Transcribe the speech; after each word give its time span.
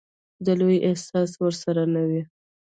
د 0.45 0.47
لويي 0.59 0.79
احساس 0.89 1.29
ورسره 1.41 1.83
نه 1.93 2.01
وي. 2.07 2.21